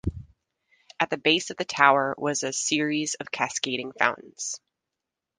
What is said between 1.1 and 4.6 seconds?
the base of the tower was a series of cascading fountains.